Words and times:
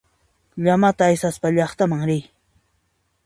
Llamata 0.67 1.03
aysaspa 1.07 1.49
llaqtaman 1.55 2.01
riy. 2.09 2.23